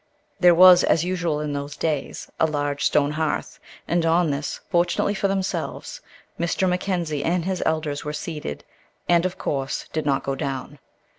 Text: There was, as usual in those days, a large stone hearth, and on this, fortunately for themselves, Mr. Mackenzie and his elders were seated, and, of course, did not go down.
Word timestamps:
There 0.39 0.55
was, 0.55 0.83
as 0.83 1.03
usual 1.05 1.39
in 1.41 1.53
those 1.53 1.77
days, 1.77 2.27
a 2.39 2.47
large 2.47 2.83
stone 2.85 3.11
hearth, 3.11 3.59
and 3.87 4.03
on 4.03 4.31
this, 4.31 4.59
fortunately 4.71 5.13
for 5.13 5.27
themselves, 5.27 6.01
Mr. 6.39 6.67
Mackenzie 6.67 7.23
and 7.23 7.45
his 7.45 7.61
elders 7.67 8.03
were 8.03 8.11
seated, 8.11 8.63
and, 9.07 9.27
of 9.27 9.37
course, 9.37 9.87
did 9.93 10.07
not 10.07 10.23
go 10.23 10.33
down. 10.33 10.79